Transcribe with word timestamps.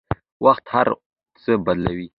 وخت 0.45 0.65
هر 0.75 0.87
څه 1.41 1.51
بدلوي. 1.65 2.07